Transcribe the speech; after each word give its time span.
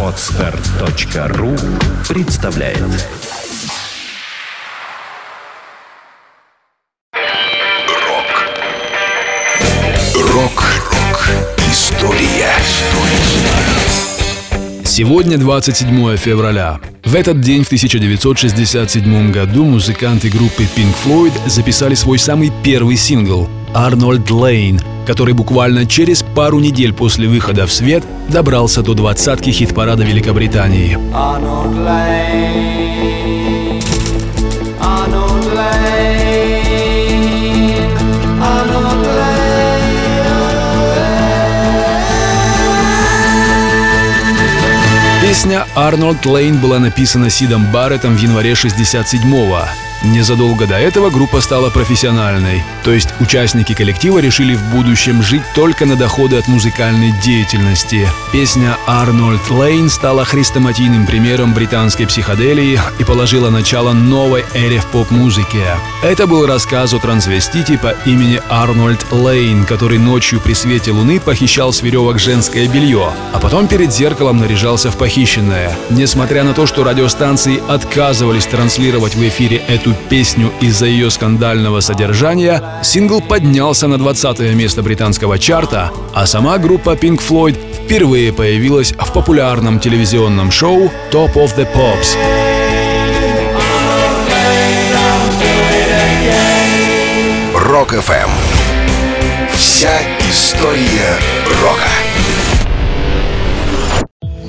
Отстар.ру 0.00 1.56
представляет. 2.08 2.78
Рок. 7.74 8.52
Рок-рок 10.14 11.28
История. 11.72 12.52
Сегодня 14.84 15.36
27 15.38 16.16
февраля. 16.16 16.78
В 17.04 17.16
этот 17.16 17.40
день 17.40 17.64
в 17.64 17.66
1967 17.66 19.32
году 19.32 19.64
музыканты 19.64 20.30
группы 20.30 20.62
Pink 20.62 20.94
Floyd 21.04 21.32
записали 21.48 21.94
свой 21.94 22.20
самый 22.20 22.52
первый 22.62 22.96
сингл 22.96 23.48
«Арнольд 23.74 24.30
Лейн», 24.30 24.80
который 25.04 25.34
буквально 25.34 25.84
через 25.84 26.22
пару 26.22 26.60
недель 26.60 26.92
после 26.92 27.26
выхода 27.28 27.66
в 27.66 27.72
свет 27.72 28.04
добрался 28.28 28.82
до 28.82 28.94
двадцатки 28.94 29.50
хит-парада 29.50 30.04
Великобритании. 30.04 30.96
Arnold 31.12 31.74
Lane, 31.84 33.02
Arnold 34.80 35.54
Lane, 35.54 35.84
Arnold 38.40 38.94
Песня 45.20 45.66
«Арнольд 45.74 46.24
Лейн» 46.26 46.58
была 46.58 46.78
написана 46.78 47.28
Сидом 47.28 47.66
Барреттом 47.72 48.14
в 48.14 48.22
январе 48.22 48.52
67-го. 48.52 49.83
Незадолго 50.04 50.66
до 50.66 50.74
этого 50.74 51.08
группа 51.08 51.40
стала 51.40 51.70
профессиональной, 51.70 52.62
то 52.84 52.92
есть 52.92 53.08
участники 53.20 53.72
коллектива 53.72 54.18
решили 54.18 54.54
в 54.54 54.62
будущем 54.70 55.22
жить 55.22 55.42
только 55.54 55.86
на 55.86 55.96
доходы 55.96 56.36
от 56.36 56.46
музыкальной 56.46 57.12
деятельности. 57.22 58.06
Песня 58.30 58.76
«Арнольд 58.86 59.48
Лейн» 59.50 59.88
стала 59.88 60.26
хрестоматийным 60.26 61.06
примером 61.06 61.54
британской 61.54 62.06
психоделии 62.06 62.78
и 62.98 63.04
положила 63.04 63.48
начало 63.48 63.92
новой 63.92 64.44
эре 64.52 64.80
в 64.80 64.86
поп-музыке. 64.88 65.64
Это 66.02 66.26
был 66.26 66.46
рассказ 66.46 66.92
о 66.92 66.98
трансвестите 66.98 67.78
по 67.78 67.94
имени 68.04 68.42
Арнольд 68.50 69.10
Лейн, 69.10 69.64
который 69.64 69.96
ночью 69.96 70.38
при 70.38 70.52
свете 70.52 70.90
луны 70.90 71.18
похищал 71.18 71.72
с 71.72 71.80
веревок 71.80 72.18
женское 72.18 72.68
белье, 72.68 73.10
а 73.32 73.38
потом 73.38 73.68
перед 73.68 73.90
зеркалом 73.90 74.36
наряжался 74.36 74.90
в 74.90 74.98
похищенное. 74.98 75.74
Несмотря 75.88 76.44
на 76.44 76.52
то, 76.52 76.66
что 76.66 76.84
радиостанции 76.84 77.62
отказывались 77.66 78.46
транслировать 78.46 79.14
в 79.14 79.28
эфире 79.28 79.62
песню 80.08 80.52
из-за 80.60 80.86
ее 80.86 81.10
скандального 81.10 81.80
содержания, 81.80 82.62
сингл 82.82 83.20
поднялся 83.20 83.86
на 83.86 83.98
20 83.98 84.40
место 84.54 84.82
британского 84.82 85.38
чарта, 85.38 85.90
а 86.14 86.26
сама 86.26 86.58
группа 86.58 86.90
Pink 86.90 87.20
Floyd 87.20 87.56
впервые 87.84 88.32
появилась 88.32 88.92
в 88.92 89.12
популярном 89.12 89.80
телевизионном 89.80 90.50
шоу 90.50 90.90
Top 91.10 91.34
of 91.34 91.56
the 91.56 91.66
Pops. 91.74 92.16
Рок-ФМ 97.54 98.30
Вся 99.52 99.90
история 100.30 101.18
рока 101.62 102.03